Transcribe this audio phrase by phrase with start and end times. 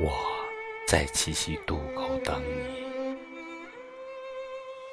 [0.00, 0.12] 我
[0.86, 3.16] 在七夕渡口等你，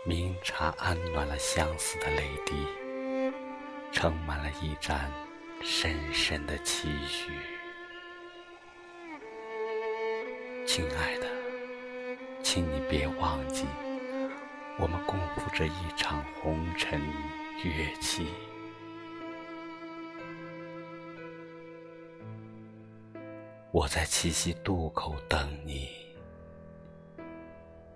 [0.03, 2.55] 茗茶安暖了相思的泪滴，
[3.91, 5.11] 盛满了一盏
[5.61, 7.31] 深深的期许。
[10.65, 11.27] 亲爱的，
[12.41, 13.67] 请你别忘记，
[14.79, 16.99] 我们共赴这一场红尘
[17.63, 18.25] 乐期。
[23.75, 25.89] 我在七夕渡口等你，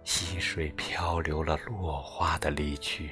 [0.03, 3.11] 溪水漂流了落花的离去，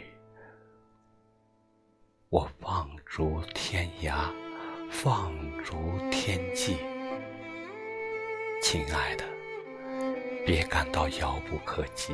[2.27, 4.29] 我放逐天涯，
[4.91, 5.31] 放
[5.63, 5.77] 逐
[6.11, 6.75] 天际。
[8.61, 9.23] 亲爱的，
[10.45, 12.13] 别感到遥不可及，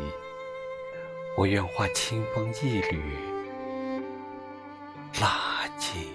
[1.35, 3.17] 我愿化清风一缕，
[5.19, 6.11] 拉近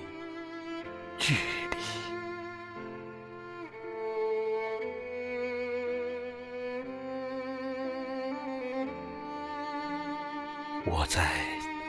[10.84, 11.30] 我在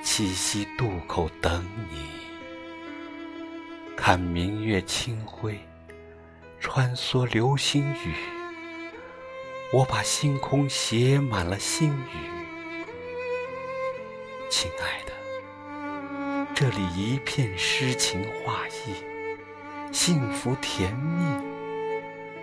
[0.03, 2.09] 七夕渡口等你，
[3.95, 5.59] 看明月清辉，
[6.59, 8.13] 穿梭流星雨。
[9.71, 12.85] 我把星空写满了心语，
[14.49, 18.95] 亲爱的，这里一片诗情画意，
[19.93, 21.23] 幸福甜蜜，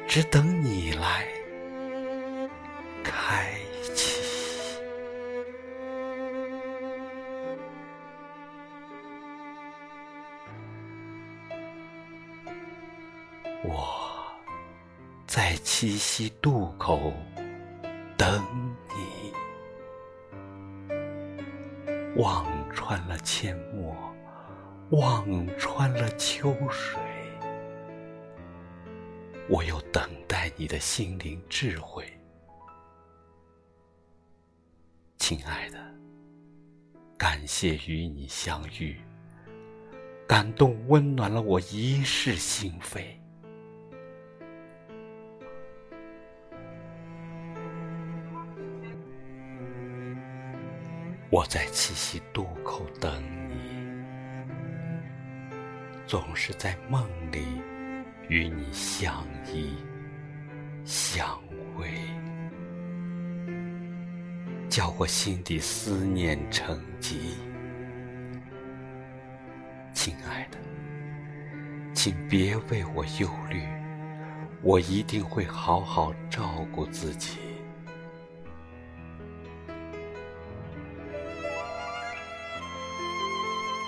[0.06, 1.26] 只等你来。
[15.36, 17.12] 在七夕渡口
[18.16, 18.42] 等
[18.88, 19.34] 你，
[22.18, 23.94] 望穿了阡陌，
[24.92, 26.98] 望穿了秋水，
[29.46, 32.10] 我又等待你的心灵智慧，
[35.18, 35.78] 亲爱的，
[37.18, 38.98] 感谢与你相遇，
[40.26, 43.18] 感动温暖了我一世心扉。
[51.28, 53.56] 我在七夕渡口等你，
[56.06, 57.44] 总是在梦里
[58.28, 59.74] 与你相依
[60.84, 61.26] 相
[61.76, 61.88] 偎，
[64.68, 67.34] 叫我心底思念成疾。
[69.92, 70.58] 亲爱的，
[71.92, 73.62] 请别为我忧虑，
[74.62, 77.38] 我一定会好好照顾自己。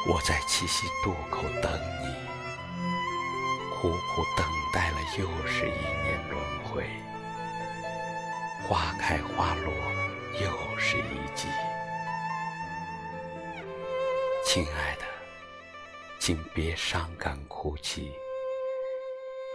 [0.07, 2.07] 我在七夕渡口等你，
[3.75, 6.87] 苦苦等待了又是一年轮回，
[8.67, 9.73] 花开花落
[10.41, 11.49] 又是一季。
[14.47, 15.05] 亲爱的，
[16.19, 18.13] 请别伤感哭泣，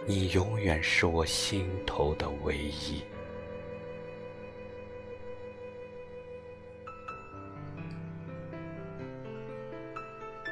[0.06, 3.02] 你永远是我心头的唯一。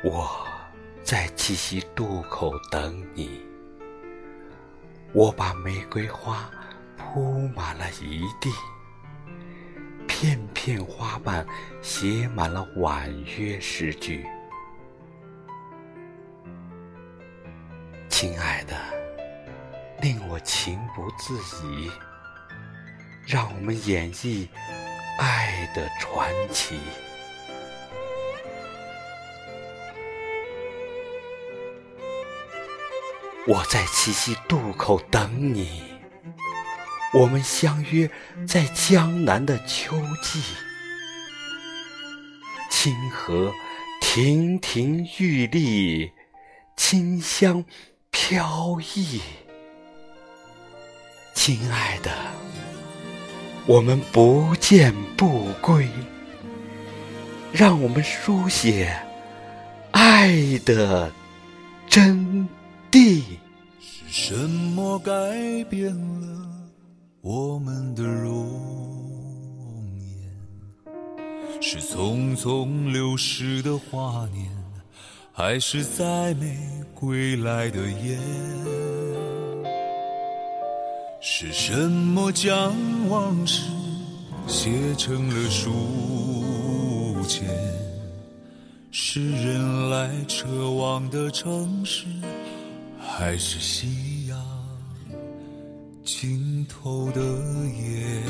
[0.04, 0.28] 我
[1.04, 3.40] 在七夕渡口等你，
[5.12, 6.50] 我把玫瑰花
[6.96, 8.50] 铺满了一地，
[10.08, 11.46] 片片花瓣
[11.82, 13.08] 写满了婉
[13.38, 14.26] 约诗句。
[18.08, 18.76] 亲爱的，
[20.00, 21.88] 令我情不自已，
[23.24, 24.48] 让我们演绎
[25.20, 26.80] 爱的传奇。
[33.48, 35.82] 我在七夕渡口等你，
[37.12, 38.08] 我们相约
[38.46, 40.40] 在江南的秋季，
[42.70, 43.52] 清河
[44.00, 46.12] 亭亭玉立，
[46.76, 47.64] 清香
[48.12, 49.20] 飘逸。
[51.34, 52.12] 亲爱的，
[53.66, 55.88] 我们不见不归，
[57.50, 58.96] 让我们书写
[59.90, 60.30] 爱
[60.64, 61.10] 的
[61.88, 62.48] 真。
[62.92, 63.22] 地
[63.80, 65.10] 是什么改
[65.70, 66.28] 变了
[67.22, 68.46] 我们的容
[69.96, 70.30] 颜？
[71.62, 74.46] 是匆匆流逝的华年，
[75.32, 76.54] 还是再没
[76.94, 78.18] 归来的雁？
[81.22, 82.74] 是什么将
[83.08, 83.62] 往事
[84.46, 85.70] 写成了书
[87.26, 87.48] 签？
[88.90, 92.04] 是人来车往的城市？
[93.14, 94.38] 还是夕阳
[96.02, 98.22] 尽头的夜。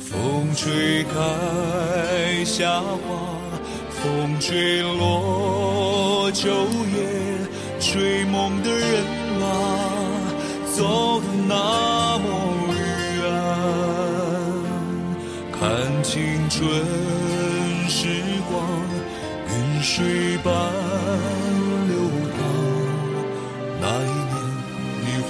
[0.00, 3.38] 风吹开夏花，
[3.90, 7.06] 风吹落秋叶，
[7.78, 9.04] 追梦的人
[9.42, 9.44] 啊，
[10.74, 12.26] 走的那么
[13.20, 13.24] 远，
[15.52, 15.60] 看
[16.02, 16.16] 青
[16.48, 16.58] 春
[17.90, 18.56] 时光，
[19.50, 20.50] 云水般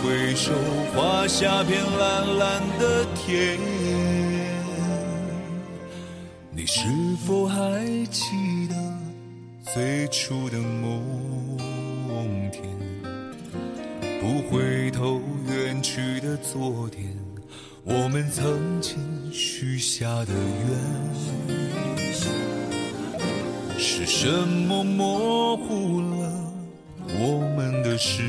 [0.03, 0.53] 回首，
[0.95, 3.59] 画下片蓝蓝的天。
[6.51, 6.81] 你是
[7.27, 8.75] 否还记得
[9.73, 11.57] 最初的梦
[12.51, 12.65] 天？
[14.21, 17.07] 不回头，远去的昨天，
[17.85, 18.99] 我们曾经
[19.33, 20.79] 许下的愿。
[23.81, 26.53] 是什么模糊了
[27.21, 28.23] 我们的视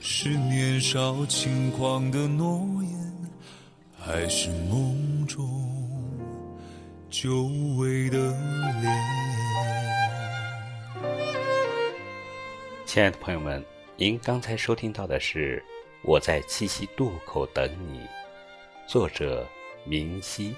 [0.00, 2.90] 是年少轻狂的诺言，
[3.98, 5.44] 还是梦中
[7.10, 7.42] 久
[7.76, 8.16] 违的
[8.80, 8.92] 脸？
[12.86, 13.62] 亲爱的朋友们，
[13.96, 15.58] 您刚才收听到的是
[16.02, 17.98] 《我在七夕渡口等你》，
[18.86, 19.46] 作者
[19.84, 20.54] 明熙。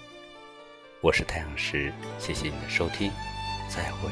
[1.01, 3.11] 我是太阳石，谢谢你的收听，
[3.69, 4.11] 再会。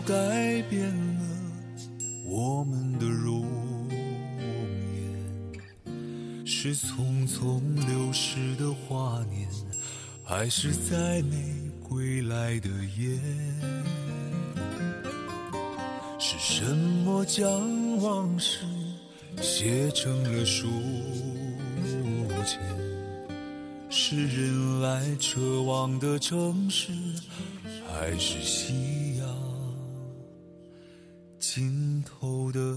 [0.00, 1.22] 改变了
[2.24, 3.46] 我们的容
[4.94, 6.46] 颜？
[6.46, 9.48] 是匆匆流逝的华年，
[10.24, 13.20] 还是再没归来的雁？
[16.18, 16.64] 是什
[17.04, 18.66] 么将往事
[19.40, 20.66] 写成了书
[22.44, 22.58] 签？
[23.90, 26.92] 是人来车往的城市，
[27.90, 28.87] 还是夕阳
[31.58, 32.67] 尽头的？